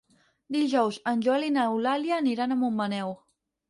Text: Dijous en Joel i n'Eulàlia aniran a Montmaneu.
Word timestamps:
Dijous 0.55 0.97
en 1.13 1.23
Joel 1.27 1.47
i 1.51 1.53
n'Eulàlia 1.59 2.19
aniran 2.19 2.53
a 2.53 2.63
Montmaneu. 2.67 3.19